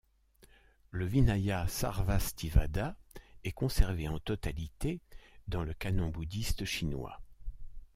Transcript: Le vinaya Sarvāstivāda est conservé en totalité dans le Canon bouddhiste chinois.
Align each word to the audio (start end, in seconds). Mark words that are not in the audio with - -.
Le 0.89 1.05
vinaya 1.05 1.67
Sarvāstivāda 1.67 2.95
est 3.43 3.51
conservé 3.51 4.07
en 4.07 4.17
totalité 4.17 4.99
dans 5.47 5.61
le 5.63 5.75
Canon 5.75 6.09
bouddhiste 6.09 6.65
chinois. 6.65 7.21